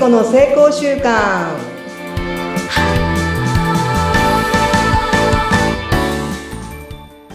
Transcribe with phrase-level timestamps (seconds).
[0.00, 1.54] 子の成功習慣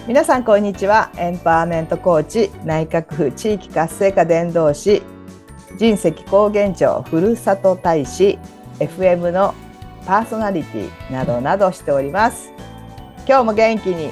[0.08, 1.12] 皆さんこんにちは。
[1.16, 5.04] エンパワーメントコーチ内閣府地域活性化伝道師
[5.78, 8.40] 人石高原町ふるさと大使
[8.80, 9.54] FM の
[10.08, 12.52] パーソナリティなどなどしております。
[13.28, 14.10] 今日も元気に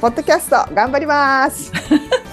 [0.00, 1.70] ポッドキャスト頑張ります。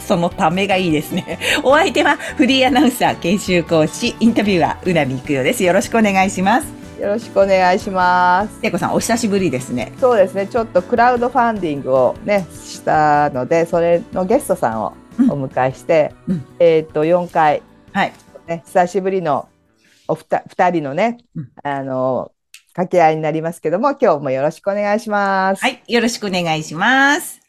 [0.08, 1.38] そのためがいいですね。
[1.64, 5.64] お相手はフリーアナウンサー研修講師インタビュアーうなみいくよです。
[5.64, 6.68] よろしくお願いします。
[7.00, 8.62] よろしくお願いします。
[8.62, 9.92] 聖子さんお久しぶりですね。
[10.00, 10.48] そうですね。
[10.48, 14.94] ちょっとクラウドファンディングをねしたので、それのゲストさんを
[15.30, 18.14] お迎えして、うんえっ、と4回はい。
[18.48, 19.50] ね久しぶりの
[20.08, 22.32] おふた二人のね、うんあの
[22.74, 25.62] 掛け合いになりますけども、今日もよろしくお願いします。
[25.62, 25.82] はい。
[25.88, 27.47] よろしくお願いします。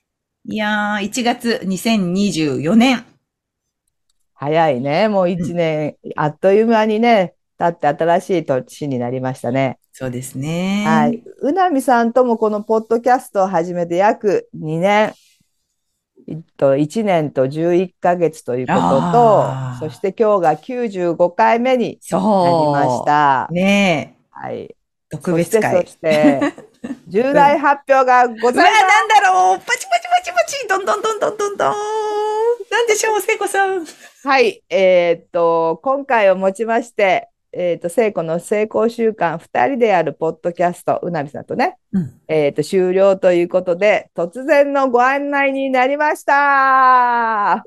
[0.50, 3.04] いやー、1月2024年。
[4.32, 5.08] 早いね。
[5.08, 9.78] もう一年、あっという間にね、経って新しい年になりましたね。
[9.92, 10.84] そうですね。
[10.86, 11.22] はい。
[11.42, 15.12] うなみさんともこのポッドキャストを始めて約2年、
[16.26, 18.80] えっと、1年と11ヶ月ということ
[19.12, 19.44] と
[19.80, 22.72] そして今日が95回目になり。
[22.72, 23.48] ました。
[23.50, 24.24] ねえ。
[24.30, 24.74] はい。
[25.10, 25.82] 特別会。
[25.84, 26.69] そして、そして
[27.08, 28.82] 重大発表がございます。
[28.82, 29.58] なんだろう
[30.19, 31.74] パチパチパチパチどんどんどんどんどんどん
[32.70, 33.86] なんでしょう、聖子さん。
[34.25, 34.64] はい。
[34.69, 42.20] えーっと、今回をもちまして、えーっと、聖子の成功習慣2人でやるポッドキャスト、うなみさんとね、うん。
[42.27, 47.53] えーっと、終了ということで、突然のご案内になりました。
[47.53, 47.62] あ、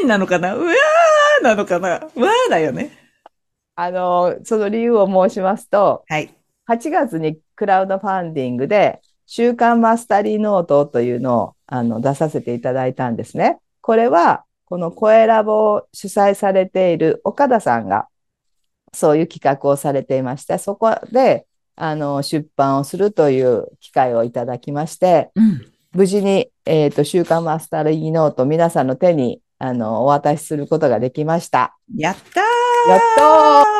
[0.00, 0.54] えー、なのかな？
[0.54, 1.88] うわーなのかな？
[1.90, 2.90] わーだよね。
[3.74, 6.34] あの、その理由を申しますと、はい。
[6.70, 13.58] 8月にクラウドファンディングで、週刊マスタリーノートというのをあの出させていただいたんですね。
[13.80, 18.08] これは、この声ラボを主催されている岡田さんが、
[18.92, 25.72] そういう企画をされていまして、そこで、あの、出版をするという機会をいただきまして、うん。
[25.92, 31.76] 無事に、えっと、週刊マスタリーノート皆さんの手に、あの、お渡しすることができました。
[31.94, 33.00] やったーやっ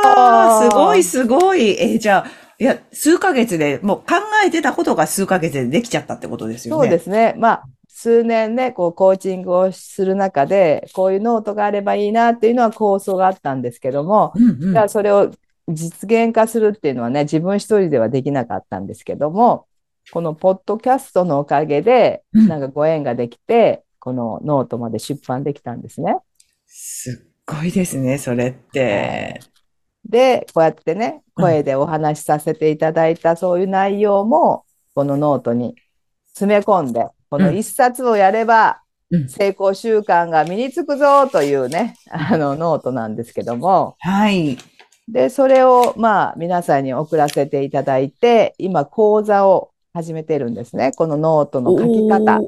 [0.04, 1.70] たーすごいすごい。
[1.82, 6.82] えーじゃあ、いや、数ヶ月で、もう考えてたことが数ヶ月でできちゃったってことですよね。。
[6.82, 7.34] そうですすね。
[7.36, 14.88] まあ、数年ね、こう、コーチングをする中で、こういうノートがあればいいなっていうのは構想があったんですけども、うんうん。
[14.88, 15.30] それを
[15.68, 19.66] 実現化するっていうのはね、自分一人ではできなかったんですけども、
[20.12, 26.16] このポッドキャストのおかげで、うんなんかご縁ができて、このノートまで出版できたんですね。
[26.66, 29.40] すっごいですね、それって。
[30.08, 35.76] で、こうやってね、うん声でお話しさせていただいたそういう内容も、このノートに
[36.28, 38.80] 詰め込んで、この一冊をやれば
[39.10, 44.56] うん成功習慣が身につくぞというね、あのノートなんですけども、はい。
[45.08, 50.92] で、それをまあ皆さんに送らせていただいて、今講座を始めてるんですね。
[50.92, 52.40] このノートの書き方。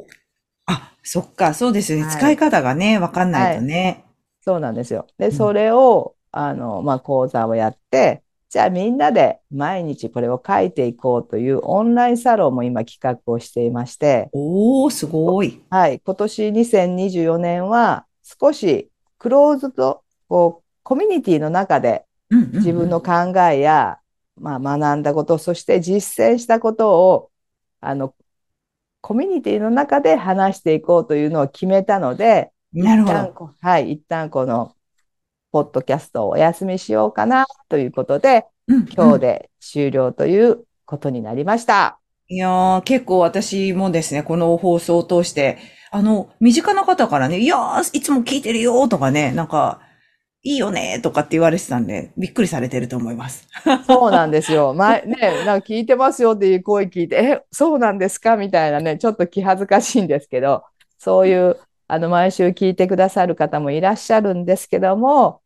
[0.66, 2.04] あ、そっか、そうですよね。
[2.04, 4.04] はい使い方がね、わかんないとね。
[4.44, 5.06] そうなんですよ。
[5.18, 15.62] で、んそれを、あの、まあ、講座をやって、じゃあみんなで毎日これを書いていこうというオンラインサロンも今企画をしていまして、おー、すごい。
[15.68, 23.98] はい、今年2024年は少しクローズド、こう、コミュニティの中で自分の考えや、
[24.36, 27.30] まあ、学んだこと、そして実践したことを、
[27.80, 28.14] あの、
[29.00, 33.54] コミュニティの中で話していこうというのを決めたので、なるほど。
[33.60, 34.74] はい、一旦この、
[35.58, 41.98] ポッドキャストをお休みしようかなということで、うん今日で終了ということになりました。
[42.28, 45.58] いやー、結構私もですね、この放送を通して、
[45.90, 49.80] あの、身近な方からね、いやー、いつも聞いてるよとかね、なんか、
[50.44, 53.48] いいよねとかって言われてたんで、びっくりされてると思います。
[53.86, 54.72] そうなんですよ。
[54.78, 58.36] 前、ね、なんか聞いてますよっていう声聞いて、え、そうなんですか？
[58.36, 60.62] みたいなね、ちょっと気恥ずかしいんですけど、
[60.98, 61.56] そういう、
[61.90, 65.40] あの、毎週聞いてくださる方もいらっしゃるんですけども、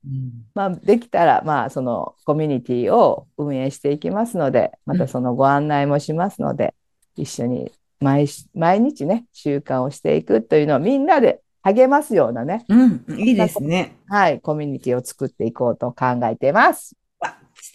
[0.54, 6.74] まあ、できたら、まあ、そのコミュニティを運営していきますので、またそのご案内もしますので、
[7.14, 13.96] 一緒に毎し、毎日ね、習慣をしていくというのをみんなで励ますようなね、うん、うん、いいですね。
[14.08, 16.96] はい、コミュニティを作っていこうと考えています。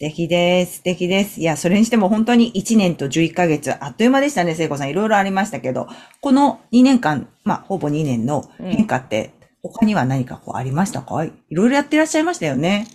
[0.00, 0.76] 素敵です。
[0.76, 1.40] 素敵です。
[1.40, 4.90] いや、それにしても本当に1年と11ヶ月、あっという間でしたね、聖子さん。
[4.90, 5.88] いろいろありましたけど、
[6.20, 11.24] この2年間、まあ、ほぼ2年の変化って、他には何かこうありましたか？
[11.24, 12.86] いろいろやってらっしゃいましたよね。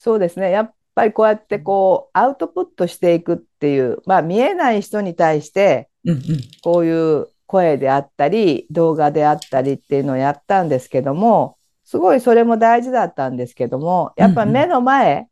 [0.00, 0.50] そうですね。
[0.50, 6.20] やっぱりこうやってこう、アウトプットしていくっていう、まあ見えない人に対して、うんうん。
[6.62, 15.27] こういう声であったり、動画であったりっていうのをやったんですけども、すごいそれも大事だったんですけども、やっぱ目の前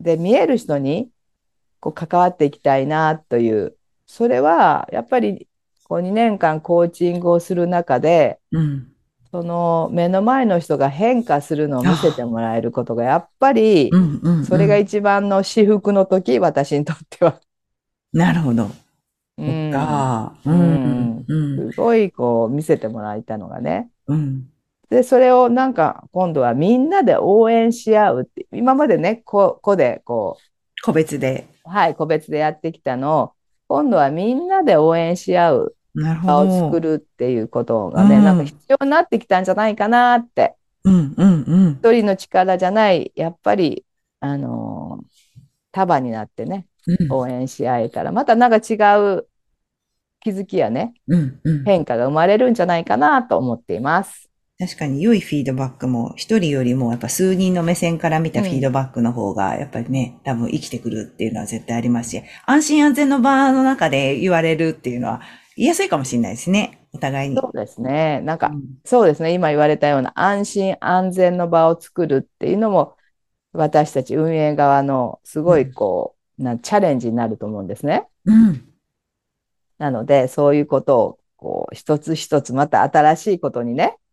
[0.00, 1.10] で見える人に
[1.80, 3.76] こう関わっていきたいなという、
[4.06, 5.48] それはやっぱり
[5.84, 8.92] こう2年間コーチングをする中で、うん。
[9.30, 13.90] その目の前の人が変化するのを見せてもらえることがやっぱり。
[14.42, 17.40] それが一番の至福の時、私にとっては。
[18.12, 18.68] なるほど。
[19.38, 19.72] うん。
[20.44, 21.26] うん。
[21.72, 23.90] すごいこう見せてもらえたのがね。
[24.06, 24.50] うん。
[24.90, 30.36] で、それをなんか今度はみんなで応援し合うって、今までね、こ個でこ
[30.82, 31.46] 個別で。
[31.64, 33.32] う、はい、個別でやってきたのを、
[33.68, 36.66] 今度はみんなで応援し合う場を。
[36.66, 40.56] 作るっていうことがね、うんなんか必要になってきたんじゃないかなって。
[40.84, 41.72] うんうんうん。
[41.74, 43.84] 一人の力じゃない、やっぱり、
[44.20, 45.30] あのー
[45.72, 48.74] 束になってね、うん応援し合えたら、またなんか違
[49.18, 49.28] う
[50.18, 51.64] 気づきやね、うんうん。
[51.64, 54.29] 変化が生まれるんじゃないかなと思っています。
[54.60, 65.22] 確かに良いフィードバックも一人よりもやっぱ数人の目線から見たフィードバックの方がやっぱりね、多分生きてくるっていうのは絶対ありますし、安心安全の場の中で言われるっていうのは
[65.56, 66.86] 言いやすいかもしれないですね。
[66.92, 67.36] お互いに。
[67.36, 68.20] そうですね。
[68.20, 69.32] なんか、うんそうですね。
[69.32, 72.96] 今言われたような安心安全の場を作るっていうのも、
[73.54, 78.06] 私たち運営側のすごいこう、なチャレンジになると思うんですね。
[78.26, 78.62] うん。
[79.78, 84.09] なので、そういうことを、こう、一つ一つまた新しいことにね、うん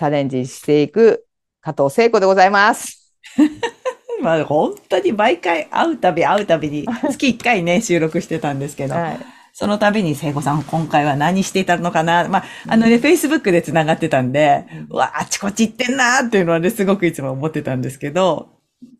[0.00, 1.26] チャレンジしていく
[1.60, 3.14] 加藤聖子でございます。
[4.22, 9.18] まあ本当に毎回会うたび会うたびに月1回ね、収録してたんですけど、はい。
[9.52, 12.26] その度に聖子さん今回は何していたのかな？
[12.30, 18.48] まあ、あのね、Facebook で繋がってたんで、うわ、あちこち行ってんなーっていうのはね、すごくいつも思ってたんですけど、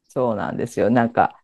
[0.07, 0.91] そうなんですよ。
[0.91, 1.41] なんか、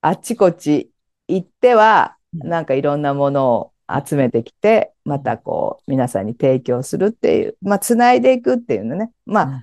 [0.00, 0.92] あっちこっち
[1.26, 3.72] 行っては、うんなんかいろんなものを
[4.06, 9.10] 集めてきて、またこう、皆さんに提供するっていう、まあ、つないでいくっていうのね。
[9.26, 9.62] まあ、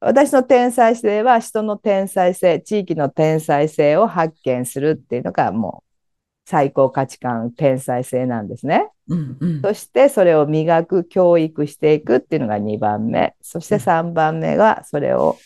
[0.00, 6.08] 私の天才性は人の天才性、地域の天才性を発見するっていうのがもう
[6.48, 8.88] 最高価値観、天才性なんですね。
[9.08, 9.62] うんうん。
[9.62, 13.34] そしてそれを磨く、教育していくっていうのが2番目。
[13.42, 15.36] そして3番目がそれを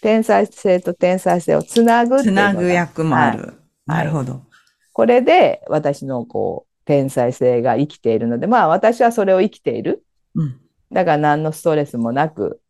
[0.00, 3.42] 天才性と天才性をつなぐつなぐ役もある。
[3.42, 3.54] はい
[3.86, 4.44] なるほど。
[4.92, 10.04] これで私のこう天才性が生きているので、まあ私はそれを生きている。
[10.34, 10.60] うん。
[10.90, 12.60] だから何のストレスもなく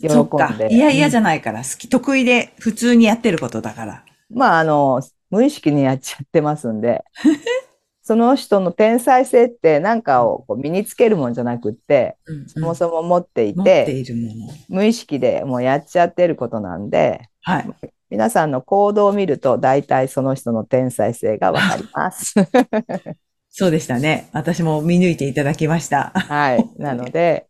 [0.00, 0.56] 喜そっかん。
[0.56, 0.74] で。
[0.74, 4.04] いやいやじゃないから、好き、得意で普通にやってることだから。
[4.30, 7.04] まあ、あの、無意識にやっちゃってますんで、
[8.02, 12.16] その人の天才性って何かをこう身につけるもんじゃなくって、
[12.46, 14.52] そもそも持っていてて、いるもの。
[14.70, 17.70] 無意識でもうやっちゃってることなんで、はい。
[18.08, 22.34] 皆さんの行動を見ると大体その人の天才性がわかります。
[23.58, 24.28] そうでしたね。
[24.34, 26.12] 私も見抜いていただきました。
[26.14, 26.70] はい。
[26.76, 27.46] なので、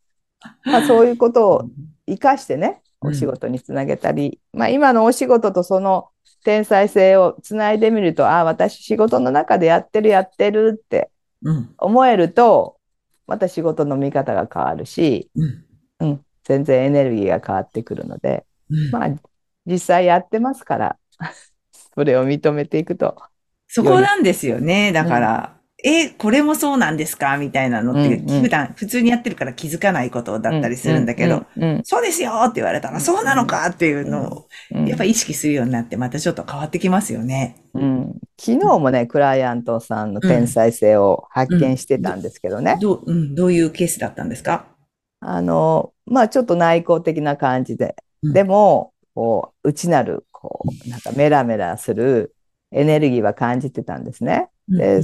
[0.64, 1.68] まあ、そういうことを
[2.06, 6.08] 活かしてね、うんお仕事につなげたり、まあ今のお仕事とその
[6.44, 11.10] 天才性をつないでみると、ああ、私仕事の中でやってるやってるって
[11.42, 11.74] うん。
[11.76, 12.78] 思えると、
[13.26, 15.64] また仕事の見方が変わるし、うん。
[16.00, 19.10] うん、全然エネルギーが変わってくるので、うんまあ
[19.66, 20.96] 実際やってますから、
[21.94, 23.16] それを認めていくと。
[23.68, 24.92] そこなんですよね。
[24.92, 25.55] だから、
[25.88, 27.36] え、これもそうなんですか？
[27.36, 28.42] みたいなのって、うんうん。
[28.42, 37.56] 普段、普通にやってるから気づかないことだったりするんだけど、うん、うんそうですよって言われたら、そうなのかっていうのを、うんやっぱ意識するようになって、またちょっと変わってきますよね。
[37.74, 42.78] うん、昨日もね、クライアントさんの天才性を発見してたんですけどね。
[42.80, 44.66] どう、うん、どういうケースだったんですか？
[45.20, 48.32] あの、まあちょっと内向的な感じで、うん。
[48.32, 52.34] でも、こう、内なる、こう、なんかメラメラする
[52.72, 54.48] エネルギーは感じてたんですね。
[54.68, 55.00] で、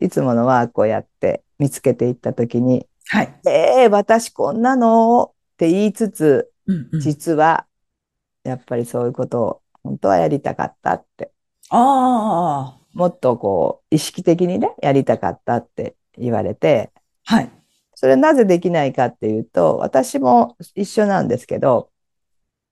[0.00, 3.40] いつものワークをやって見つけていったときに、はい。
[3.46, 7.66] えー、私こんなのって言いつつ、うんうん実は、
[8.44, 11.32] やっぱりそういうことを本当はやりたかったって、
[11.70, 16.92] あもっとこう、意識的にね、やりたかったって言われて、
[17.26, 17.50] あ、はい。
[17.94, 21.90] それなぜできないかっていうと、私も一緒なんですけど、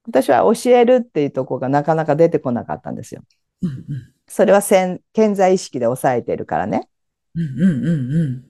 [0.06, 3.22] 私は教えるっていうところがなかなか出てこなかったんですよ。
[3.62, 3.86] うんうん
[4.32, 6.88] それは潜潜在意識で抑えているからね。
[7.34, 8.44] うんうんうん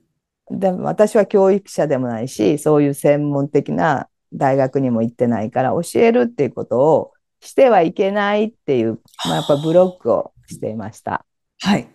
[0.50, 0.58] うん。
[0.60, 11.24] でも私は教育者でもないし、そういう専門的な大学にも行ってないから、教えるっていうことをしてはいけないっていう、まあ、やっぱブロックをしていました。
[11.60, 11.88] はい。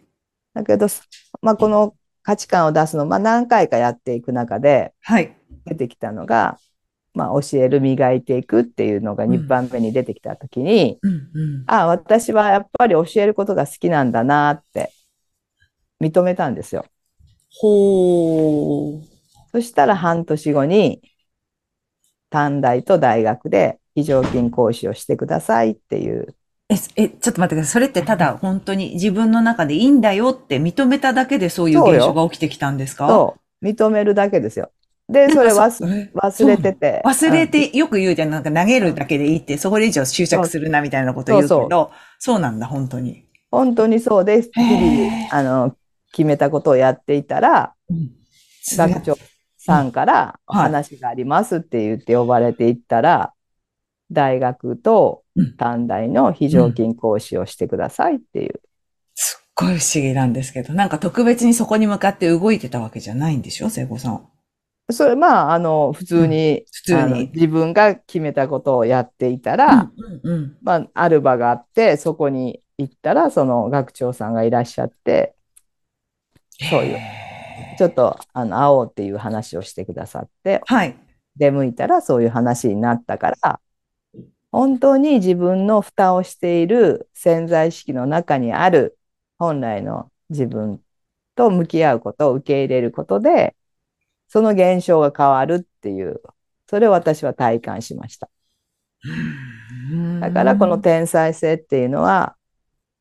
[0.54, 0.88] だけど、
[1.42, 5.36] まあ、この価値観を出すの、まあ、何回かやっていく中ではい。
[5.66, 6.58] 出てきたのが、
[7.14, 11.64] まあ、教える、磨いていくっていうのが2番目に出てきたときに、うんうん。
[11.68, 14.92] あ、私はやっぱり教えることが好きなんだなって
[16.02, 16.86] 認めたんですよ。
[17.52, 19.02] ほー。
[19.52, 21.02] そしたら半年後に、
[22.30, 26.36] 短大と大学で非常勤講師をしてくださいっていう。
[26.70, 27.72] え、え、ちょっと待ってください。
[27.72, 33.08] それってただ本当に自分の中でいいんだよって認めただけでそういう現象が起きてきたんですか？
[33.08, 33.66] そう。
[33.66, 34.72] 認めるだけですよ。
[35.08, 35.86] で、それなんか
[36.28, 37.04] 忘れてて。
[37.06, 38.32] 忘れうんてよく言うじゃん。
[38.32, 43.24] なんか投げるだけでいいって、そこで以上執着するなみたいなこと言うけそうど、そうなんだ、本当に。
[43.52, 44.50] 本当にそうです。
[44.54, 45.76] 日へ々、あの、
[46.16, 47.74] 決めたことをやっていたら、
[48.78, 49.18] 学長
[49.58, 50.64] さんからはい。
[50.64, 53.34] 話がありますって言って呼ばれていったら、
[54.12, 55.58] 大学とうん。
[55.58, 58.62] 短大の非常勤講師をしてくださいっていう。
[59.16, 63.70] すっごい不思議なんですけど、なんか特別にそこに向かって動いてたわけじゃないんでしょ？
[63.70, 64.26] 聖子さん。
[64.92, 67.32] それ、まあ、あの、普通に、普通に。
[67.34, 69.92] 自分が決めたことをやっていたら、
[70.24, 75.35] うんうんまあ、ある場があって、そこに行ったら、その学長さんがいらっしゃって、
[76.70, 76.98] そういう
[77.78, 80.98] ちょっと、あの、会おうっていう話をしてくださって、はい。
[81.38, 83.60] 出向いたらそういう話になったから、
[84.52, 88.98] 本当に自分の蓋をしている潜在意識の中にある
[89.38, 90.82] 本来の自分
[91.36, 93.56] と向き合うことを受け入れることで、
[94.30, 96.22] その現象が変わるっていう、
[96.70, 98.30] それを私は体感しました。
[100.22, 102.38] だからこの天才性っていうのは、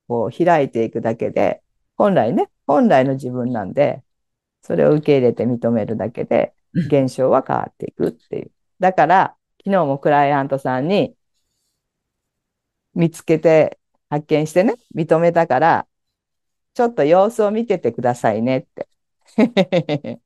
[0.09, 1.63] こう開いていくだけで、
[1.97, 4.03] 本来ね、本来の自分なんで、
[4.63, 8.51] それを受け入れて認めるだけで、うん現象は変わっていくっていう。
[8.81, 11.15] だから、昨日もクライアントさんに
[12.95, 13.79] 見つけて、
[14.11, 15.87] 発見してね、認めたから、
[16.75, 18.89] ちょっと様子を見ててくださいねって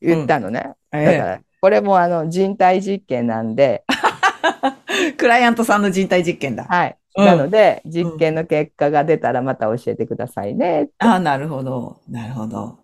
[0.00, 0.60] 言ったのね。
[0.60, 3.84] だかえら、これもあの人体実験なんで、
[4.88, 6.64] え クライアントさんの人体実験だ。
[6.64, 6.99] はい。
[7.16, 10.90] うんなので、実験の結果が出たらまた教えてくださいね。
[10.98, 12.00] ああ、なるほど。
[12.08, 12.78] なるほど。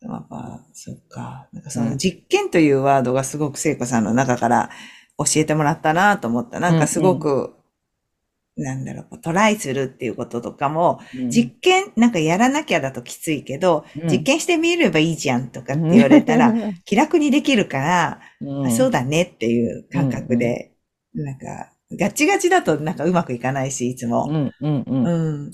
[0.00, 1.48] やっぱ、そっか。
[1.52, 4.70] なんかそのうん実験というワードがすごく聖子さんの中から
[5.18, 6.58] 教えてもらったなと思った。
[6.60, 7.54] なんかすごく、
[8.56, 20.72] なんだろう、トライするっていうこととかも、うん実験、なんかやらなきゃだときついけど、うん実験してみればいいじゃんとかって言われたら、、気楽にできるから、うんあそうだねっていう感覚で、
[21.14, 24.26] なんか、ガチガチだとなんかうまくいかないし、いつも。
[24.28, 25.50] うんうんうんうん。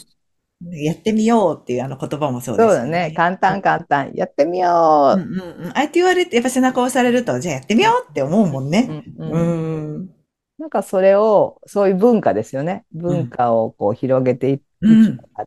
[0.73, 3.12] やってみようっていうあの言葉もそうですよそうだね。
[3.14, 4.12] 簡単簡単。
[4.14, 5.69] やってみようんうんうん。
[5.69, 8.71] ああやって言われて、やっぱ背中を押されると、じゃあやってみようって思うもんう。
[8.71, 9.05] ね。
[9.19, 10.11] うんううんん。
[10.59, 12.85] なんかそれを、そういう文化ですよね。
[12.93, 14.61] 文化をこう広げていっ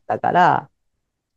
[0.07, 0.69] たから、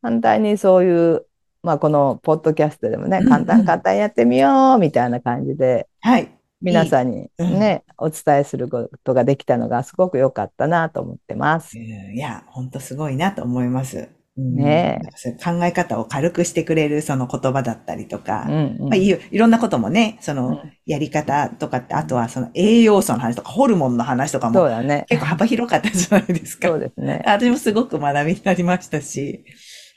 [0.02, 1.26] 反対にそういう、
[1.62, 6.28] まあこのポッドキャストでもね、うんうん簡単簡単やってみようみたいな感じで、はい。
[6.62, 11.76] 皆さんにうんね、お伝えすることができたのがすごく良かったなと思ってます。
[11.76, 14.08] うんいや、ほんとすごいなと思います。
[14.38, 14.98] うんね
[15.44, 25.06] 考え方を軽くしてくれるその言葉だったりとか、うんうんまあ、いろんなこともね、そのうんやり方とかって、あとはその栄養素の話とか、ホルモンの話とかもそうだね。
[25.08, 26.68] 結構幅広かったじゃないですか。
[26.68, 27.22] そうですね。
[27.26, 29.44] 私もすごく学びになりましたし。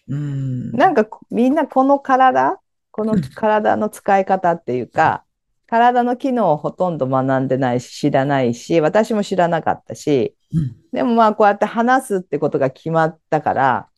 [0.07, 0.71] うん。
[0.73, 2.59] なんかこみんなこの体、
[2.91, 5.24] この体の使い方っていうか、
[5.67, 13.89] 体の機能をほとんど学んでないし、知らないし、私も知らなかったし、うんでもまあこうやって話すってことが決まったから、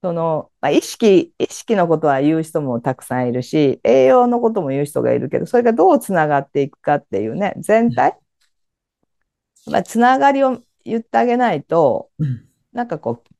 [0.00, 8.16] その、まあ、意識、意識のことは言う人もたくさんいるし、栄養のことも言う人がいるけど、それがどうつながっていくかっていうね、全体、
[9.66, 13.34] まあ、つながりを言ってあげないと、うんなんかこう、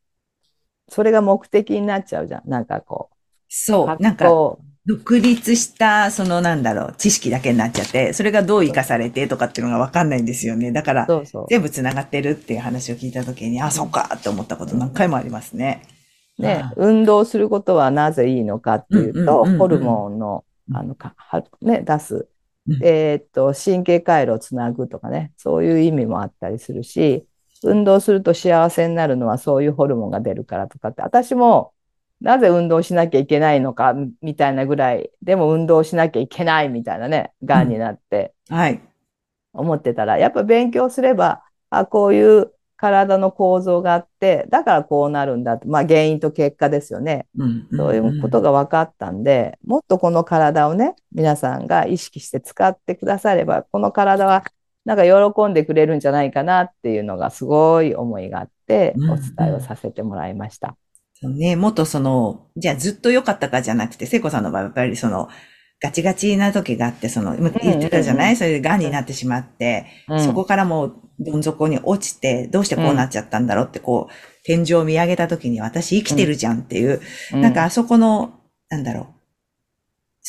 [0.89, 2.49] それが目的になっちゃうじゃん。
[2.49, 3.17] なんかこう。
[3.49, 4.59] そう、なんか、こ
[4.89, 10.73] 独立した、そのなんだろう、知識だけになっちゃって、それがどう活かされてとかっていうのがわかんないんですよね。
[10.73, 11.47] だからう、そうそう。
[11.51, 15.83] 全部繋がってるっていう話を聞いたときに、あ、そうかって思ったこと何回もありますね。
[16.39, 22.27] ねあ、運動することはなぜいいのかっていうと、ホルモンの、うんあの、かはね、出す
[22.67, 22.81] うん。
[22.83, 27.27] えーっと、神経回路をつなぐとかね、そういう意味もあったりするし、
[27.63, 31.73] 運動すると幸せになるのはそういうホルモンが出るからとかって、私も
[32.21, 38.81] なぜ運動しなきゃいけないのかみたいなぐらい、でも運動しなきゃいけないみたいなね、がんになってはい。
[39.53, 47.27] 思ってたら、やっぱ勉強すれば、あ、こういう体の構造があって、だからこうなるんだと、まあ原因と結果ですよね。
[47.37, 54.45] うんそういうことが分かったんで、もっとこの体をね、皆さんが意識して使ってくだされば、この体は
[54.85, 60.77] なんか喜んでくれるんじゃないかなっていうのがすごい思いがあって、うんお伝えをさせてもらいました。
[61.21, 65.29] そうね、もっとその、じゃあずっと良かったかじゃなくて、聖子さんの場合はやっぱりその、
[65.81, 70.25] ガチガチな時があって、その、今言ってたじゃない、うんうんうんそれで癌になってしまって、うん。
[70.25, 74.13] そこからもうどん底に落ちて、どうしてこうなっちゃったんだろうって、こう、
[74.45, 77.01] 天井を見上げた時に私生きてるじゃんっていう、
[77.33, 77.41] うん。
[77.41, 79.07] なんかあそこの、なんだろう、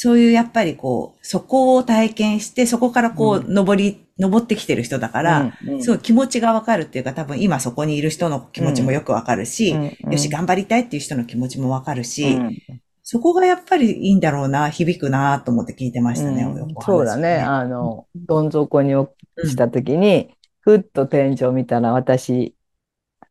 [0.01, 9.75] そういうやっぱりこう、そこを体験して、そこからこう、登り、登ってきてる人だから、すごい気持ちがわかるっていうか、多分今そこにいる人の気持ちもよくわかるし、
[10.09, 12.57] よし、頑張りたいっていう人の気持ちもわかるし、うん
[13.01, 16.43] そこがやっぱりいいんだろうな、響くなと思って聞いてましたね。
[16.43, 17.39] うんそうだね。
[17.39, 19.11] あの、どん底に落
[19.43, 20.29] ちた時に、
[20.59, 22.53] ふっと天井見たら私、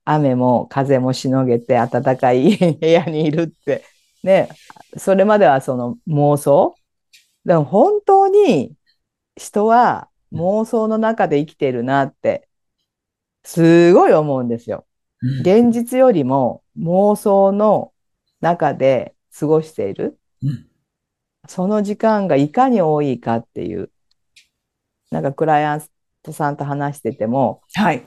[0.04, 3.84] 雨も風もしのげて暖かい部屋にいるって。
[4.28, 4.50] ね。
[4.96, 6.76] それまではその妄想。
[7.44, 8.74] でも本当に
[9.36, 12.48] 人は妄想の中で生きてるなって、
[13.42, 14.84] すごい思うんですよ。
[15.22, 17.92] うん現実よりも妄想の
[18.40, 20.18] 中で過ごしている。
[20.42, 20.66] うん
[21.48, 23.90] その時間がいかに多いかっていう。
[25.10, 25.82] なんかクライアン
[26.22, 28.04] トさんと話してても、はい。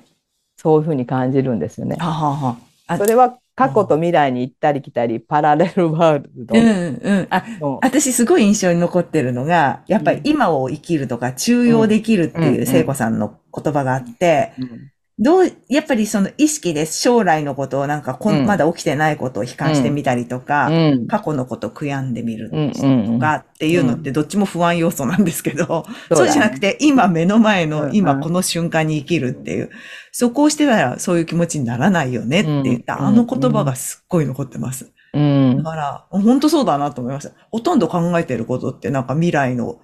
[0.57, 1.95] そういうふうに感じるんですよね。
[1.95, 7.27] はあはあはあそれは過去と未来に行ったり来たり、パラレルワールドうんうん。
[7.29, 7.79] あ、の。
[7.81, 12.55] 私すごい印象に残ってるのが、やっぱり今を生きるとか、中庸できるってうん。
[12.55, 18.45] いう聖子さんの言葉があって、うんどう、やっぱりその意識で将来のことをなんかこん、うん。
[18.47, 21.07] まだ起きてないことを悲観してみたりとか、うん。
[21.07, 22.59] 過去のことを悔やんでみるとう
[22.89, 29.69] んかっていうのってどっちも不安要素なんですけど、 そうそうじゃなくて今目の前の今この瞬間に生きるっていう、
[30.11, 33.05] そこをしてたらそういう気持ちにならないよねって言った、うん。
[33.05, 34.91] あの言葉がすっごい残ってます。
[35.13, 35.57] うん。
[35.57, 37.33] だから、本当そうだなと思いました。
[37.51, 39.77] ほとんど考えてることってなんか未来の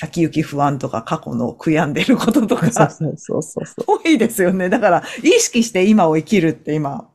[0.00, 3.98] 先行き不安とか過去の悔やんでることとか そうそうそうそう。
[4.00, 4.68] 多いですよね。
[4.68, 7.10] だから、意識して今を生きるって今、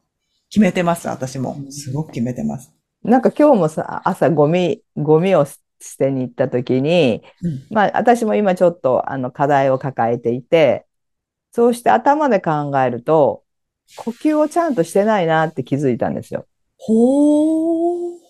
[0.50, 1.56] 決めてます、私も。
[1.70, 2.74] すごく決めてます。
[3.02, 5.56] なんか今日もさ、朝ゴミ、ゴミを捨
[5.98, 7.62] てに行った時に、うん。
[7.72, 10.86] まあ私も今ちょっとあの課題を抱えていて、
[11.54, 13.44] そうして頭で考えると、
[13.96, 16.48] 呼吸をちゃんとしてないなって気づいたんですよ。
[16.78, 17.83] ほー。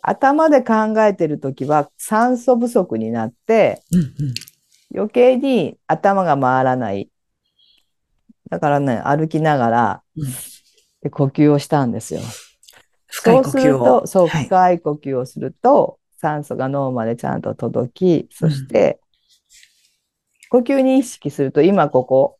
[0.05, 4.09] 頭で考えてる時は酸素不足になって、うんうん。
[4.95, 7.09] 余計に頭が回らない。
[8.49, 10.25] だからね、歩きながらうん
[11.01, 12.21] で呼吸をしたんですよ。
[13.07, 14.01] 深い呼そうする吸を。
[14.01, 14.45] と、そう、はい。
[14.45, 18.99] 深い呼吸をすると、酸素が脳までちゃんと届き、そして、
[20.49, 22.37] 呼吸に意識すると、今ここ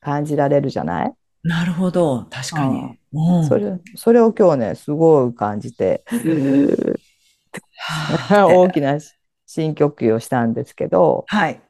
[0.00, 1.14] 感じられるじゃない？
[1.42, 2.26] なるほど。
[2.30, 2.98] 確かに。
[3.14, 6.16] うんそれ、それを今日ね、すごい感じて、は
[8.30, 8.98] 大きな
[9.46, 11.60] 深呼吸をしたんですけど、はい。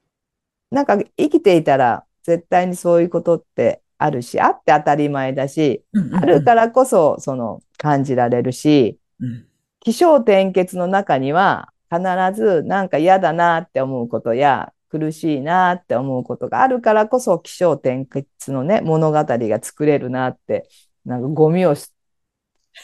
[0.71, 9.47] なんか生きていたら絶対にそういうことってあるし、あって当たり前だし、うんうんうんあるからこそその感じられるし、うん
[9.85, 12.01] 起承転結の中には必
[12.41, 20.69] ずなんか嫌だなって思うことや苦しいなって思うことがあるからこそ起承転結のね物語が作れるなって
[21.05, 21.92] なんかゴミをし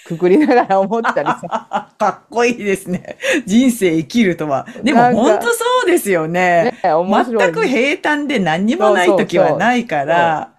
[0.05, 1.91] くくりながら思ったりさ。
[1.99, 3.17] かっこいいですね。
[3.47, 4.67] 人生生きるとは。
[4.83, 6.75] でも本当そうですよね。
[6.83, 6.83] ね。
[6.83, 10.55] 全く平坦で何にもない時はないから、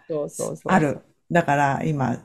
[0.65, 0.99] ある。
[1.31, 2.17] だから今、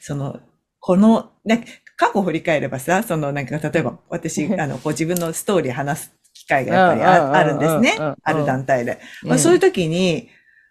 [0.00, 0.40] その、
[0.80, 1.64] この、ね、
[1.96, 8.16] 過去を振り返ればさ、そのなんか例えば私、あの、こう自分のストーリー話す機会がやっぱりうんうんうんうんああるんですねうんうん。
[8.22, 9.00] ある団体で。
[9.22, 10.28] うんまあそういう時に、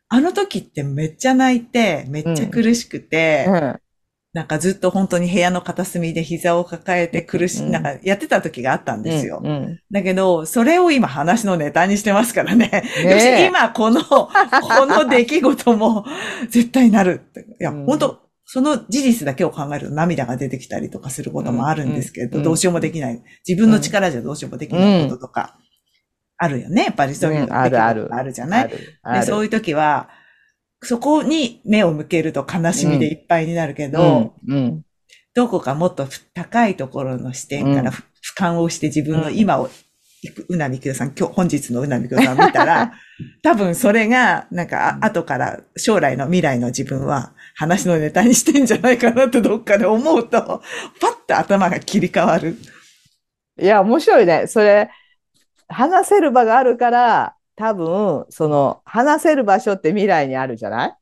[0.08, 3.80] あの時ってめっちゃ泣いて、めっちゃ苦しくて、うん
[4.36, 9.40] なんかずっと本当に部屋の片隅で膝を抱えて苦し、うんなんかやってた時があったんですよ。
[9.42, 12.70] うんうんだけど、それを今話のネタにしてますからね。
[13.02, 16.06] ね今この、 この出来事も
[16.50, 17.46] 絶対なるって。
[17.62, 23.24] いや、うん本当その事実だけを考えると涙が出てきたりとかすることもあるんですけど、うんどうしようもできない。
[23.48, 25.58] 自分の力じゃどうしようもできないこととか、
[26.38, 26.84] あるよね。
[26.84, 30.10] やっぱりそういううんあるある出来事があるじゃない、で、るそういう時は、
[30.86, 34.86] そこに目を向けると悲しみでいっぱいになるけど、うんうん
[35.36, 38.04] どこかもっと高いところの視点から俯
[38.38, 39.70] 瞰をして自分の今を、
[40.48, 42.94] うなみくださん、今日、本日のうなみくださんを見たら、
[43.44, 50.64] 多分それが、なんか、あ後から将来の未来の自分は話のネタにしてんじゃないかなってどっかで思うと、
[51.02, 52.58] パッと頭が切り替わる。
[53.62, 54.48] いや、面白いね。
[54.48, 54.90] それ、
[55.68, 60.98] 話せる場があるから、多分、その、話せる場所って未来にあるじゃない？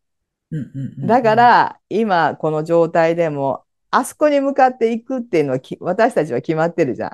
[0.52, 7.12] うんうんうんだか、ら、今、この状態でも、あそこに向かっていくっていうのはき、私たちは決まってるじゃん。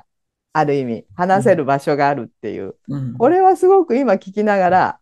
[0.52, 2.74] ある意味、話せる場所があるっていう。
[2.88, 3.16] うん。
[3.18, 4.98] これはすごく今聞きながら、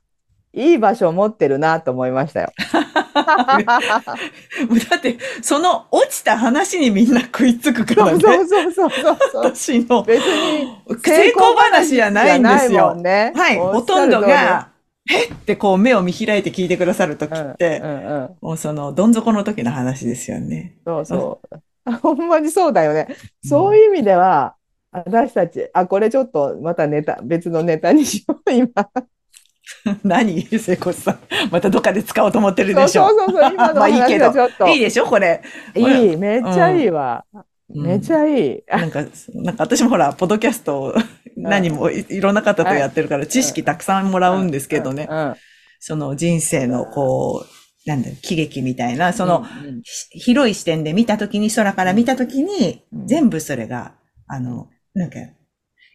[0.52, 2.52] いい場所を持ってるなと思いましたよ。
[3.14, 8.20] だって、その落ちた話にみんな食いつくからそうね。
[8.20, 9.44] そうそうそうそう。
[9.44, 10.66] 私の別に
[11.02, 12.94] 成功話じゃないんですよ。
[12.94, 13.32] ね。
[13.34, 14.70] はい、ほとんどが、
[15.10, 15.24] え？
[15.26, 20.76] ってこう目を見開いて聞いてくださるときって、うんうんうん、もうその、どん底の時の話ですよね。
[20.84, 21.92] そうそう。
[22.02, 23.08] ほんまにそうだよね。
[23.42, 24.54] そういう意味では、
[24.92, 28.68] 私たち、あ、これちょっとまたネタ、別のネタにしよう、今。
[30.04, 30.42] 何？
[30.58, 31.18] 聖子さん。
[31.50, 33.08] またどっかで使おうと思ってるでしょ。
[33.08, 34.68] そうそうそう、今の まあいいけど話がちょっと。
[34.68, 35.42] いいでしょこれ。
[35.74, 37.24] いい、めっちゃいいわ。
[37.34, 38.62] うんめっちゃいい。
[38.66, 40.94] なんか、なんか私もほら、ポッドキャストを
[41.36, 45.06] 何もいいろんな方とやってるから、知識たくさんもらうんですけどね。
[45.10, 45.34] うん。
[45.78, 53.92] その人生のこう、なんだろう、喜劇みたいな、その、うんひ広い視点で見たときに、空から見たときに、うん全部それが、
[54.26, 55.18] あの、なんか、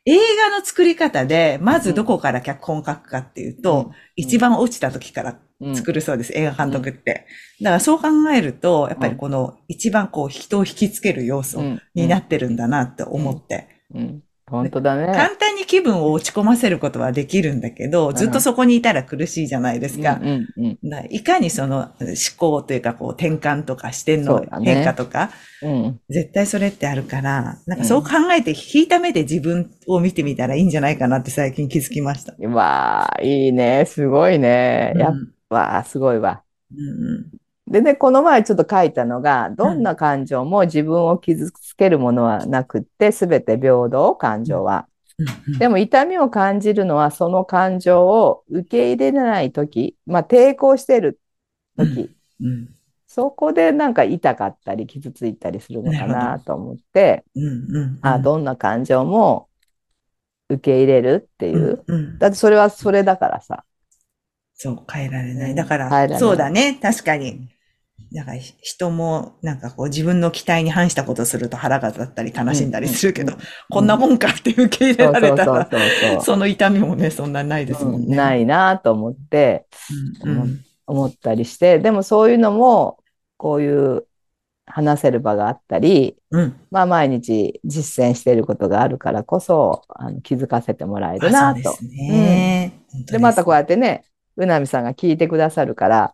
[0.05, 5.75] 映画の作り方で、まずどこから脚本を書くかっていうと、一番落ちた時からうん。
[5.75, 7.25] 作るそうです、映画監督って。
[7.61, 11.81] だからそう考えると、やっぱりこの一番こう人を引きつける要素うん。
[11.95, 13.67] になってるんだなって思って。
[13.93, 14.23] うん。
[14.53, 15.07] 本当だね。
[15.07, 20.19] 簡単に気分を落ち込ませることはできるんだけど、ずっとそこにいたら苦しいじゃないですか。
[20.21, 25.99] うんうんだからいかにその思考というかこう転換とか視点の変化とか、うん。
[26.09, 32.35] 絶対それってあるから、なんかそう考えて引いた目で自分を見てみたらいいんじゃないかなって最近気づきました。
[32.37, 32.53] うん。
[32.53, 33.85] わあ、いいね。
[33.87, 34.93] すごいね。
[34.97, 36.43] やっうんわあ、すごいわ。
[36.71, 37.42] うん
[37.73, 44.87] でね、この前ちょっと書いたのが、どんな感情も自分を傷つけるものはなくって、すべて平等、感情は。
[45.17, 45.23] う
[45.55, 51.19] んでも痛みを感じるのはその感情を受け入れないとき、まあ抵抗してる
[51.77, 52.69] とき、うん
[53.07, 57.23] そこでなんか痛かったり傷ついたりするのかなと思って、
[58.01, 59.49] あ、どんな感情も
[60.49, 61.83] 受け入れるっていう。
[62.19, 63.65] だってそれはそれだからさ。
[64.55, 65.49] そう、変えられない。
[65.51, 67.52] うんだから、そうだね、確かに。
[68.13, 78.07] だからひ人も、なんかこう自分の期待に反したことすると腹が立ったり悲しんだりするけど、うんこんなもんかって受け入れられたら、その痛みもね、そんなないですもんね。。
[78.09, 79.65] うんないいなと思って、
[80.23, 82.99] うんうん思ったりして、でもそういうのも、
[83.37, 84.05] こういう
[84.65, 86.59] 話せる場があったり、うん。
[86.71, 91.71] まあ毎日実践していることがあるからこそ、あの気づかせてもらえるあなと。
[91.71, 92.83] そうですね。
[92.91, 94.03] 本当で、ですまたこうやってね、
[94.35, 96.13] うなみさんが聞いてくださるから、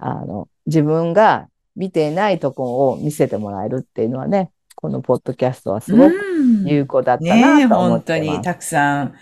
[0.00, 8.38] あの、自分が見ていないとこを見せてもらえるっていうのはね、このポッドキャストはすごくうん有効だったなと思本当ってます。
[8.38, 9.14] にたくさん、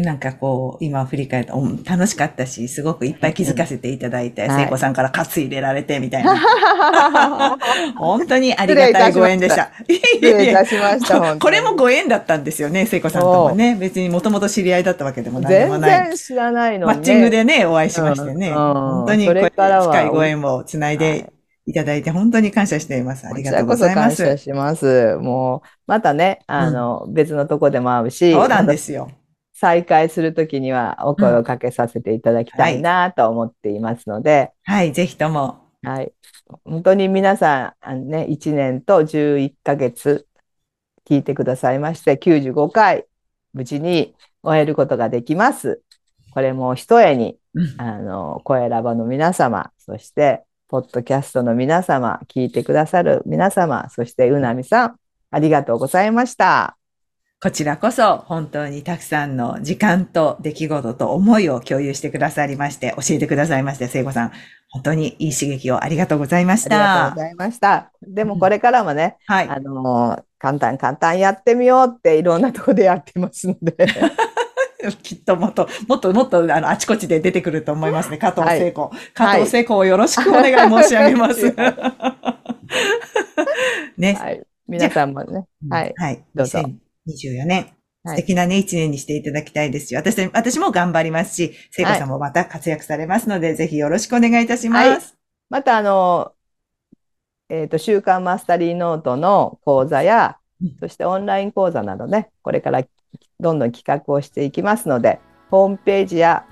[0.00, 6.34] なんかこう、今振り返った、うん楽しかったし、すごくいっぱい気づかせていただいて、はい聖子さんからカツ入れられてみたいな。
[7.98, 9.70] 本当にありがたいご縁でした。
[9.88, 13.76] い失礼いたしました、本当にこれもご縁だったんですよね、聖子さんともね。
[13.78, 16.06] 別にもともと知り合いだったわけでも何でも全ない。
[16.08, 16.86] 然知らないの。
[16.86, 18.48] マッチングでね、お会いしましてね。
[18.48, 21.30] うん本当にこれからは深いご縁をつないで
[21.66, 23.26] いただいて、本当に感謝しています。
[23.26, 24.44] ありがとうございまこちらこそ感謝す。
[24.44, 25.16] します。
[25.20, 29.10] もう、またね、あの、別のとこでも会うし、そうなんですよ。
[29.62, 35.60] 再会するときにはお声をかけさせていただきたいなと思っていますので、はい、ぜひとも。
[35.84, 36.12] はい。
[36.64, 40.26] 本当に皆さん、ね、1年と11ヶ月
[41.08, 43.06] 聞いてくださいまして、95回
[43.52, 45.80] 無事に終えることができます。
[46.32, 54.96] これも一重に、うんあの、声ラバの皆様、そして、ポッドキャストの皆様、聞いてくださる皆様、そして、うなみさん、
[55.30, 56.76] ありがとうございました。
[57.42, 64.32] こちらこそ本当にたくさんの時間と出来事と思いを共有してくださりまして、教えてくださいまして、聖子さん、
[64.68, 67.20] 本当にいい刺激をありがとうございましありがとうたご。
[67.20, 67.90] ざいました。
[68.00, 69.48] でもこれからもね、はい。
[69.48, 73.88] あの簡単簡単やってみようっていろんなとこでやってますので、
[75.02, 78.18] きっともっと、もっともっとあのあちこちで出てくると思いますね。
[78.18, 78.92] 加藤聖子。
[79.14, 81.42] 加藤聖子をよろしくお願い申し上げます。
[83.98, 84.14] ね。
[84.14, 86.22] はい、皆さんもね、はい、はい。
[86.36, 86.62] どうぞ
[87.08, 87.62] 2024年。
[87.62, 95.16] はい素敵なね、一年にしていただきたいですし、私、私も頑張りますし、聖子さんもまた活躍されますので、ぜひよろしくお願いいたします。
[95.48, 96.32] またあの、
[97.48, 102.82] えっ、と、週刊マスタリーノートの講座やうん、そしてオンライン講座などね、これから
[103.40, 106.46] どんどん企画をしていきますので、ホームページや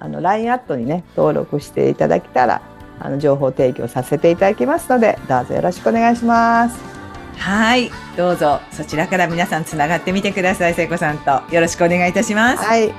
[0.00, 2.62] あの LINE アットにね、登録していただけたら、
[3.00, 6.97] あの情報提供させていただきますので、どうぞよろしくお願いします。
[7.38, 7.90] はい。
[8.16, 11.42] どうぞ、そちらから皆さんつながってみてください、聖子さんと。
[11.50, 12.64] よろしくお願いいたします。
[12.64, 12.92] はい。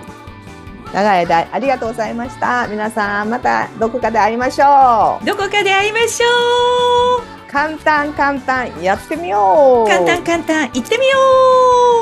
[0.94, 2.68] 長い間ありがとうございました。
[2.68, 5.26] 皆さん、またどこかで会いましょう。
[5.26, 9.88] どこかで会いましょ簡単簡単やってみよう。
[9.88, 11.20] う簡単簡単、行ってみよ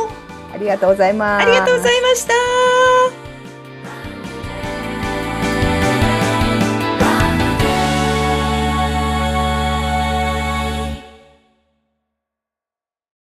[0.09, 1.43] うありがとうございます。
[1.43, 3.26] ありがとうございました